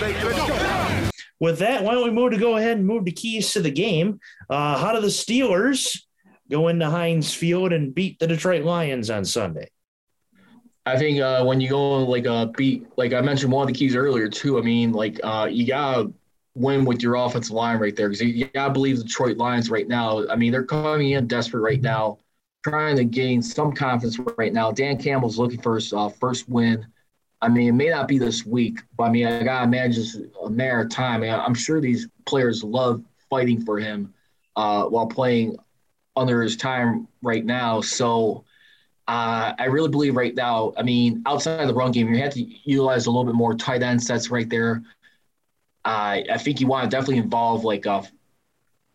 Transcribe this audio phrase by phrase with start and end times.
[0.00, 0.18] baby.
[0.22, 1.10] Let's go.
[1.40, 3.70] With that, why don't we move to go ahead and move the keys to the
[3.70, 4.18] game?
[4.50, 6.00] Uh, how do the Steelers
[6.50, 9.68] go into Heinz Field and beat the Detroit Lions on Sunday?
[10.84, 13.78] I think uh, when you go like uh, beat, like I mentioned, one of the
[13.78, 14.58] keys earlier too.
[14.58, 16.12] I mean, like uh, you gotta
[16.54, 19.86] win with your offensive line right there because you gotta believe the Detroit Lions right
[19.86, 20.26] now.
[20.28, 22.18] I mean, they're coming in desperate right now,
[22.64, 24.72] trying to gain some confidence right now.
[24.72, 26.86] Dan Campbell's looking for his uh, first win.
[27.40, 30.16] I mean, it may not be this week, but I mean, I gotta imagine it's
[30.42, 31.22] a matter of time.
[31.22, 34.12] I I'm sure these players love fighting for him
[34.56, 35.56] uh, while playing
[36.16, 37.80] under his time right now.
[37.80, 38.44] So
[39.06, 42.34] uh, I really believe right now, I mean, outside of the run game, you have
[42.34, 44.82] to utilize a little bit more tight end sets right there.
[45.84, 47.92] Uh, I think you want to definitely involve like a.
[47.92, 48.06] Uh,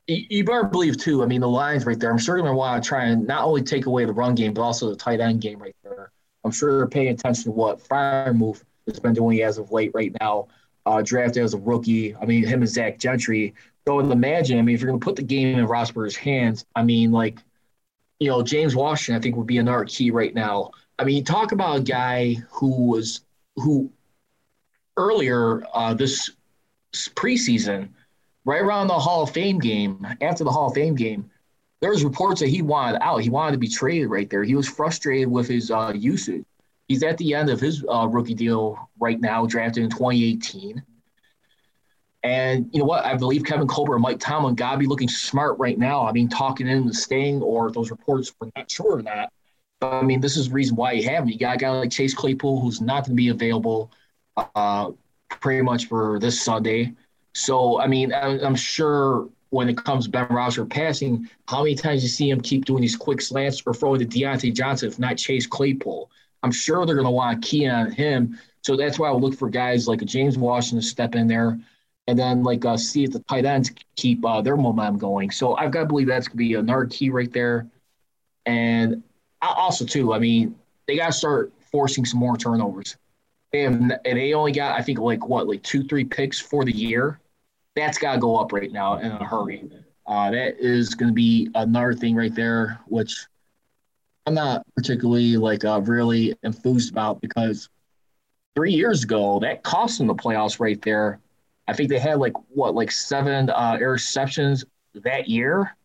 [0.05, 1.23] you better believe too.
[1.23, 2.11] I mean, the lines right there.
[2.11, 4.53] I'm they're going to want to try and not only take away the run game,
[4.53, 6.11] but also the tight end game right there.
[6.43, 10.15] I'm sure they're paying attention to what Freiermuth has been doing as of late right
[10.19, 10.47] now.
[10.85, 12.13] Uh, drafted as a rookie.
[12.15, 13.53] I mean, him and Zach Gentry.
[13.87, 16.83] So imagine, I mean, if you're going to put the game in Roethlisberger's hands, I
[16.83, 17.39] mean, like,
[18.19, 20.71] you know, James Washington, I think would be another key right now.
[20.99, 23.21] I mean, talk about a guy who was
[23.55, 23.91] who
[24.97, 26.31] earlier uh, this
[26.93, 27.89] preseason,
[28.45, 31.29] right around the Hall of Fame game, after the Hall of Fame game,
[31.83, 33.17] there was reports that he wanted out.
[33.17, 34.45] He wanted to be traded right there.
[34.45, 36.45] He was frustrated with his uh, usage.
[36.87, 40.81] He's at the end of his uh, rookie deal right now, drafted in 2018.
[42.23, 43.03] And you know what?
[43.03, 46.07] I believe Kevin Colbert and Mike Tomlin got to be looking smart right now.
[46.07, 49.33] I mean, talking into staying, or those reports were not sure of that.
[49.81, 51.31] But I mean, this is the reason why you have him.
[51.31, 53.91] You got a guy like Chase Claypool who's not going to be available
[54.55, 54.91] uh,
[55.27, 56.93] pretty much for this Sunday.
[57.33, 62.09] So, I mean, I'm sure when it comes Ben Roethlisberger passing, how many times you
[62.09, 65.45] see him keep doing these quick slants or throwing to Diontae Johnson, if not Chase
[65.45, 66.09] Claypool?
[66.41, 68.39] I'm sure they're going to want to key on him.
[68.63, 71.27] So that's why I would look for guys like a James Washington to step in
[71.27, 71.59] there
[72.07, 75.29] and then like uh, see if the tight ends keep uh, their momentum going.
[75.29, 77.67] So I've got to believe that's going to be another key right there.
[78.47, 79.03] And
[79.39, 80.55] also, too, I mean,
[80.87, 82.97] they got to start forcing some more turnovers.
[83.53, 86.71] And, and they only got, I think, like what, like two, three picks for the
[86.71, 87.19] year
[87.75, 89.69] that's got to go up right now in a hurry.
[90.05, 93.25] Uh, that is going to be another thing right there, which
[94.25, 97.69] I'm not particularly like uh, really enthused about because
[98.55, 101.19] three years ago that cost them the playoffs right there.
[101.67, 105.75] I think they had like what like seven uh, interceptions that year.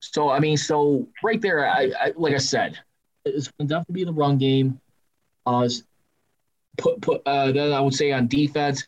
[0.00, 2.78] So I mean, so right there, I, I like I said,
[3.24, 4.80] it's going to definitely be the run game.
[5.46, 5.68] Uh,
[6.76, 8.84] put put uh, then I would say on defense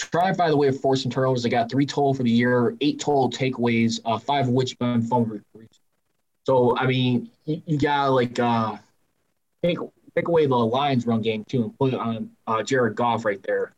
[0.00, 1.42] Try, by the way, of forcing turnovers.
[1.42, 5.02] They got three total for the year, eight total takeaways, uh, five of which been
[5.02, 5.38] fumble
[6.46, 8.78] So, I mean, you, you got like uh,
[9.62, 9.76] take
[10.16, 13.42] take away the Lions run game too and put it on uh, Jared Goff right
[13.42, 13.74] there.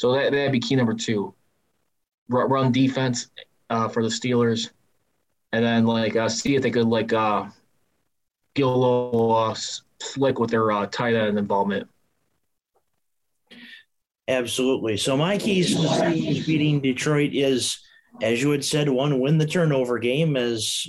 [0.00, 1.34] So that that'd be key number two.
[2.28, 3.28] Run defense
[3.68, 4.70] uh, for the Steelers,
[5.52, 7.44] and then like uh, see if they could like uh,
[8.54, 9.54] get a little uh,
[10.00, 11.86] slick with their uh, tight end involvement.
[14.26, 14.96] Absolutely.
[14.96, 17.78] So my keys to beating Detroit is,
[18.22, 20.36] as you had said, one win the turnover game.
[20.36, 20.86] As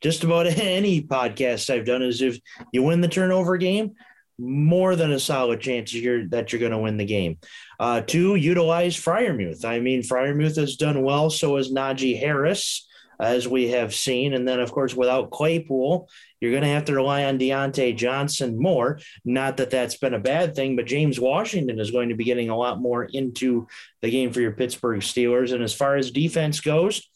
[0.00, 2.38] just about any podcast I've done is if
[2.72, 3.92] you win the turnover game,
[4.38, 7.36] more than a solid chance you're, that you're going to win the game.
[7.78, 9.66] Uh, two, utilize Freiermuth.
[9.66, 11.28] I mean, Freiermuth has done well.
[11.28, 12.88] So has Najee Harris
[13.20, 14.32] as we have seen.
[14.34, 16.08] And then, of course, without Claypool,
[16.40, 18.98] you're going to have to rely on Diontae Johnson more.
[19.24, 22.48] Not that that's been a bad thing, but James Washington is going to be getting
[22.48, 23.66] a lot more into
[24.00, 25.52] the game for your Pittsburgh Steelers.
[25.52, 27.06] And as far as defense goes,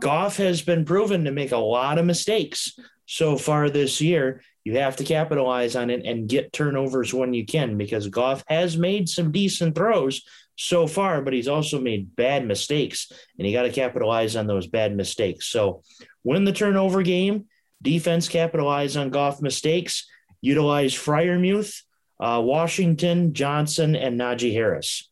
[0.00, 4.42] Goff has been proven to make a lot of mistakes so far this year.
[4.64, 8.78] You have to capitalize on it and get turnovers when you can because Goff has
[8.78, 10.22] made some decent throws
[10.56, 14.66] so far, but he's also made bad mistakes, and you got to capitalize on those
[14.66, 15.46] bad mistakes.
[15.46, 15.82] So,
[16.22, 17.46] win the turnover game,
[17.82, 20.06] defense capitalize on Goff mistakes,
[20.40, 21.82] utilize Freiermuth,
[22.20, 25.10] uh, Washington, Johnson, and Najee Harris.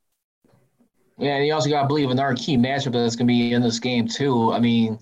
[1.18, 3.62] Yeah, and you also got to believe another key matchup that's going to be in
[3.62, 4.52] this game too.
[4.52, 4.98] I mean,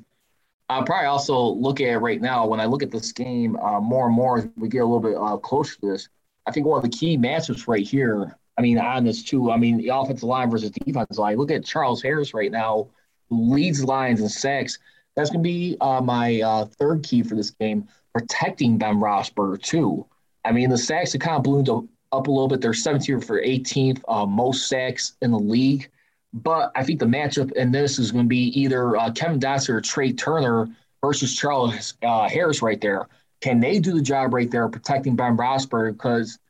[0.71, 3.81] I'll probably also look at it right now when I look at this game uh,
[3.81, 6.09] more and more as we get a little bit uh, closer to this.
[6.47, 9.51] I think one of the key matchups right here I mean, on this too.
[9.51, 11.39] I mean, the offensive line versus defensive line.
[11.39, 12.89] Look at Charles Harris right now,
[13.31, 14.79] who leads lines and sacks.
[15.17, 19.63] That's going to be uh, my uh, third key for this game, protecting Ben Roethlisberger
[19.63, 20.05] too.
[20.45, 22.61] I mean, the sacks have kind of ballooned up a little bit.
[22.61, 25.91] They're 17th for 18th, uh, most sacks in the league.
[26.33, 29.71] But I think the matchup in this is going to be either uh, Kevin Dotson
[29.71, 30.69] or Trai Turner
[31.03, 33.09] versus Charles uh, Harris right there.
[33.41, 35.93] Can they do the job right there protecting Ben Roethlisberger?
[35.93, 36.39] Because–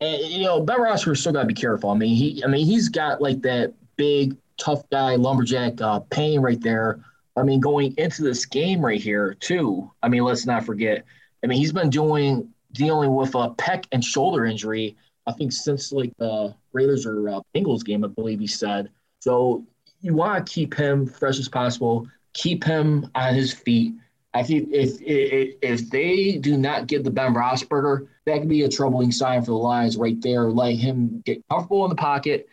[0.00, 1.90] you know, Ben Roethlisberger still got to be careful.
[1.90, 6.40] I mean, he, I mean, he's got like that big, tough guy, lumberjack uh, pain
[6.40, 7.00] right there.
[7.36, 9.90] I mean, going into this game right here too.
[10.02, 11.04] I mean, let's not forget.
[11.42, 14.96] I mean, he's been doing dealing with a pec and shoulder injury.
[15.26, 18.90] I think since like the Raiders or uh, Bengals game, I believe he said.
[19.20, 19.64] So
[20.00, 23.94] you want to keep him fresh as possible, keep him on his feet.
[24.34, 28.62] I think if if, if they do not get the Ben Roethlisberger, that could be
[28.62, 30.50] a troubling sign for the Lions right there.
[30.50, 32.48] Let him get comfortable in the pocket,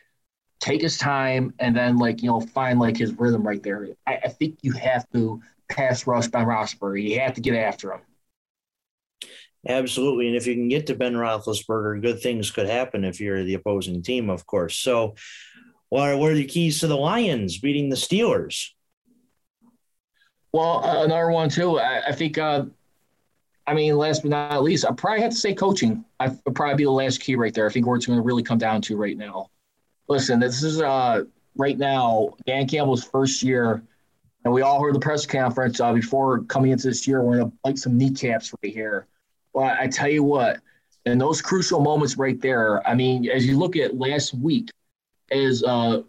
[0.59, 3.87] take his time, and then like you know find like his rhythm right there.
[4.05, 7.01] I, I think you have to pass rush Ben Roethlisberger.
[7.01, 8.01] You have to get after him.
[9.67, 13.43] Absolutely, and if you can get to Ben Roethlisberger, good things could happen if you're
[13.43, 14.75] the opposing team, of course.
[14.77, 15.15] So,
[15.89, 18.69] what are, the keys to the Lions beating the Steelers?
[20.51, 21.79] Well, uh, another one too.
[21.79, 22.37] I, I think.
[22.37, 22.65] Uh,
[23.67, 26.03] I mean, last but not least, I probably have to say coaching.
[26.19, 27.67] I would probably be the last key right there.
[27.67, 29.49] I think where it's going to really come down to right now.
[30.07, 31.23] Listen, this is uh,
[31.55, 33.83] right now Dan Campbell's first year,
[34.43, 37.21] and we all heard the press conference uh, before coming into this year.
[37.21, 39.07] We're going to bite some kneecaps right here.
[39.53, 40.59] Well, I tell you what,
[41.05, 44.69] in those crucial moments right there, I mean, as you look at last week,
[45.31, 46.03] as uh,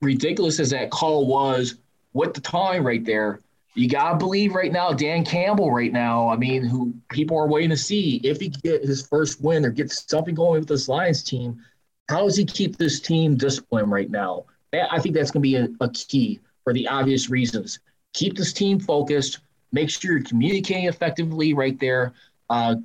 [0.00, 1.76] ridiculous as that call was
[2.12, 3.40] with the time right there,
[3.74, 6.30] you gotta believe right now, Dan Campbell right now.
[6.30, 9.70] I mean, who people are waiting to see if he get his first win or
[9.70, 11.62] get something going with this Lions team.
[12.08, 14.46] How does he keep this team disciplined right now?
[14.72, 17.80] I think that's gonna be a, a key for the obvious reasons.
[18.14, 19.40] Keep this team focused.
[19.72, 22.14] Make sure you're communicating effectively right there.
[22.48, 22.76] Uh,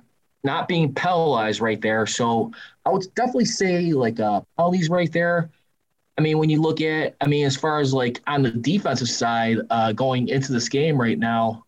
[0.44, 2.08] not being penalized right there.
[2.08, 2.52] So
[2.86, 5.52] I would definitely say like uh, penalties right there
[6.18, 9.10] I mean, when you look at, I mean, as far as like on the defensive
[9.10, 11.66] side, uh, going into this game right now,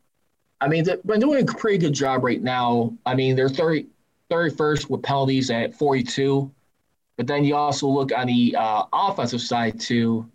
[0.62, 2.94] I mean, they're doing a pretty good job right now.
[3.06, 3.88] I mean, they're 30,
[4.30, 6.52] 31st with penalties at 42.
[7.18, 10.30] But then you also look on the uh, offensive side too,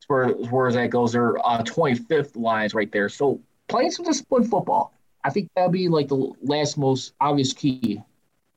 [0.00, 3.08] as far, as far as that goes, they're uh, 25th lines right there.
[3.08, 4.92] So playing some disciplined football,
[5.24, 8.00] I think that'll be like the last most obvious key.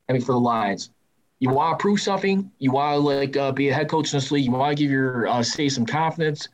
[0.10, 0.92] I mean, for the Lions
[1.40, 2.52] you want to prove something.
[2.60, 4.46] You want to like uh, be a head coach in this league.
[4.46, 6.48] You want to give your uh, state some confidence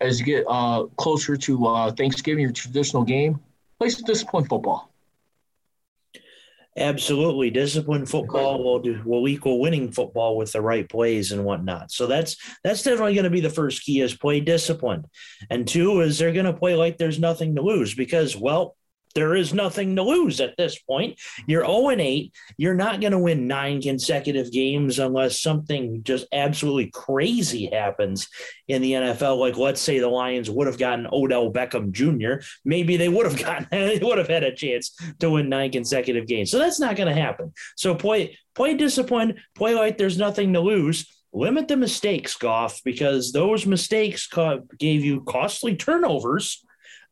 [0.00, 3.40] as you get uh, closer to uh, Thanksgiving, your traditional game.
[3.78, 4.90] Play some disciplined football.
[6.78, 11.90] Absolutely, disciplined football will do, will equal winning football with the right plays and whatnot.
[11.90, 15.06] So that's that's definitely going to be the first key is play disciplined,
[15.50, 18.76] and two is they're going to play like there's nothing to lose because well
[19.14, 21.18] there is nothing to lose at this point.
[21.46, 22.32] You're 0 and 8.
[22.56, 28.28] You're not going to win nine consecutive games unless something just absolutely crazy happens
[28.68, 29.38] in the NFL.
[29.38, 32.44] Like, let's say the Lions would have gotten Odell Beckham Jr.
[32.64, 36.26] Maybe they would have gotten, they would have had a chance to win nine consecutive
[36.26, 36.50] games.
[36.50, 37.52] So that's not going to happen.
[37.76, 43.32] So play, play disciplined, play like there's nothing to lose limit the mistakes, Goff, because
[43.32, 44.28] those mistakes
[44.78, 46.64] gave you costly turnovers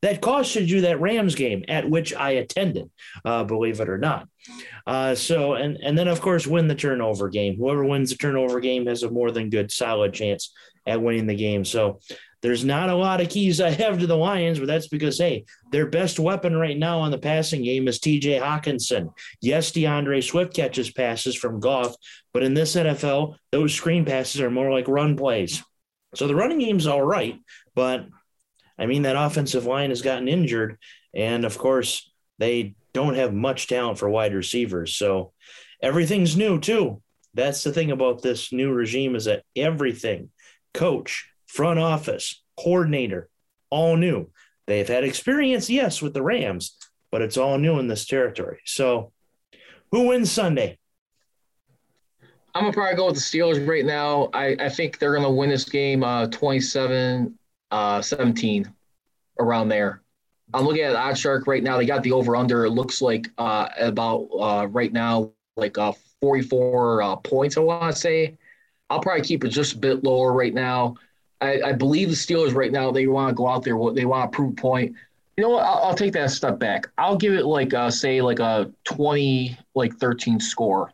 [0.02, 2.90] that costed you that Rams game at which I attended,
[3.24, 4.28] uh, believe it or not.
[4.86, 7.56] Uh, so, and and then of course win the turnover game.
[7.56, 10.52] Whoever wins the turnover game has a more than good, solid chance
[10.86, 11.64] at winning the game.
[11.64, 12.00] So.
[12.42, 15.46] There's not a lot of keys I have to the Lions, but that's because, hey,
[15.72, 19.08] their best weapon right now on the passing game is TJ Hockenson.
[19.40, 21.96] Yes, D'Andre Swift catches passes from Goff,
[22.32, 25.64] but in this NFL, those screen passes are more like run plays.
[26.14, 27.36] So the running game's all right,
[27.74, 28.06] but
[28.78, 30.78] I mean, that offensive line has gotten injured.
[31.14, 34.94] And of course, they don't have much talent for wide receivers.
[34.94, 35.32] So
[35.82, 37.02] everything's new, too.
[37.34, 40.30] That's the thing about this new regime is that everything,
[40.72, 43.28] coach, front office, coordinator,
[43.70, 44.30] all new.
[44.66, 46.76] They've had experience, yes, with the Rams,
[47.10, 48.60] but it's all new in this territory.
[48.64, 49.12] So
[49.92, 50.78] who wins Sunday?
[52.54, 54.30] I'm gonna probably go with the Steelers right now.
[54.32, 57.38] I, I think they're gonna win this game uh, 27
[57.70, 58.72] uh, 17
[59.38, 60.02] around there.
[60.54, 61.76] I'm looking at OddsShark right now.
[61.76, 62.64] They got the over under.
[62.64, 67.56] It looks like uh, about uh, right now like uh, 44 uh, points.
[67.56, 68.38] I want to say.
[68.88, 70.94] I'll probably keep it just a bit lower right now.
[71.40, 73.76] I, I believe the Steelers right now they want to go out there.
[73.92, 74.94] They want to prove point.
[75.36, 75.64] You know what?
[75.64, 76.88] I'll, I'll, take that step back.
[76.96, 80.92] I'll give it like uh, say like a 20 like 13 score.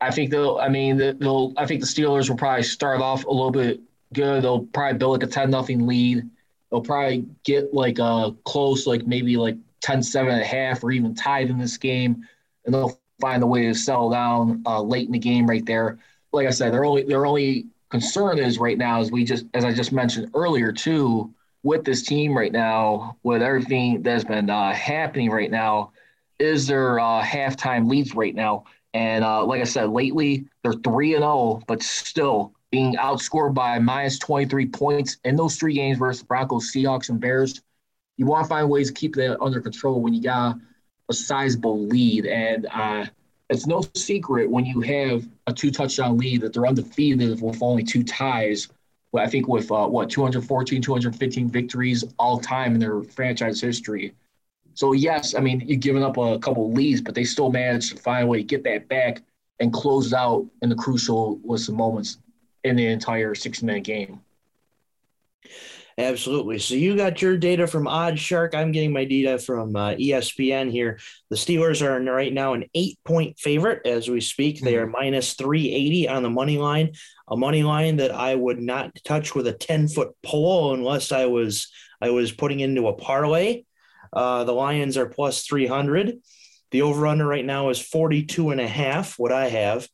[0.00, 0.58] I think they'll.
[0.58, 1.52] I mean, they'll.
[1.56, 3.80] I think the Steelers will probably start off a little bit
[4.12, 4.42] good.
[4.42, 6.28] They'll probably build like a 10 nothing lead.
[6.70, 10.90] They'll probably get like a close, like maybe like 10 7 and a half or
[10.90, 12.26] even tied in this game.
[12.64, 15.98] And they'll find a way to settle down uh, late in the game right there.
[16.32, 19.64] Like I said, their only their only concern is right now, as we just as
[19.64, 24.72] I just mentioned earlier too, with this team right now, with everything that's been uh,
[24.72, 25.92] happening right now,
[26.38, 28.64] is their uh, halftime leads right now.
[28.94, 33.78] And uh, like I said, lately they're 3 and 0, but still being outscored by
[33.78, 37.60] minus 23 points in those three games versus Broncos, Seahawks, and Bears.
[38.16, 40.56] You want to find ways to keep that under control when you got
[41.08, 42.26] a sizable lead.
[42.26, 43.06] And uh,
[43.48, 47.82] it's no secret when you have a two touchdown lead that they're undefeated with only
[47.82, 48.68] two ties.
[49.12, 54.14] I think with uh, what 214, 215 victories all time in their franchise history.
[54.74, 58.00] So yes, I mean you've given up a couple leads, but they still managed to
[58.00, 59.22] find a way to get that back
[59.58, 62.18] and close out in the crucial was some moments
[62.64, 64.20] in the entire six minute game.
[66.00, 66.58] Absolutely.
[66.58, 68.54] So you got your data from OddsShark.
[68.54, 70.98] I'm getting my data from uh, ESPN here.
[71.28, 74.56] The Steelers are right now an eight point favorite as we speak.
[74.56, 74.64] Mm-hmm.
[74.64, 76.92] They are minus 380 on the money line,
[77.28, 81.26] a money line that I would not touch with a 10 foot pole unless I
[81.26, 81.68] was
[82.00, 83.64] I was putting into a parlay.
[84.12, 86.18] Uh, the Lions are plus 300.
[86.70, 89.86] The over under right now is 42 and a half, what I have.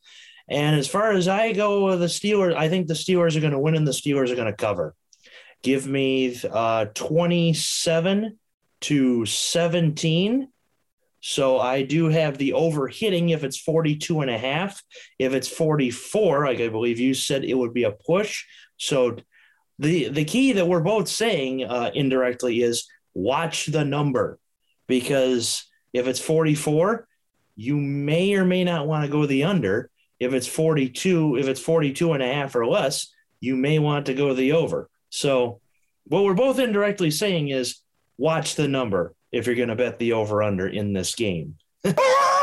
[0.49, 3.53] And as far as I go, with the Steelers, I think the Steelers are going
[3.53, 4.95] to win and the Steelers are going to cover.
[5.63, 8.39] Give me uh, 27
[8.83, 10.49] to 17.
[11.21, 14.81] So I do have the over hitting if it's 42 and a half.
[15.19, 18.45] If it's 44, like I believe you said, it would be a push.
[18.77, 19.17] So
[19.79, 24.39] the the key that we're both saying uh, indirectly is watch the number
[24.87, 27.09] because if it's 44,
[27.57, 29.91] you may or may not want to go the under.
[30.19, 34.15] If it's 42, if it's 42 and a half or less, you may want to
[34.15, 34.89] go the over.
[35.11, 35.61] So,
[36.05, 37.81] what we're both indirectly saying is
[38.17, 41.57] watch the number if you're going to bet the over under in this game.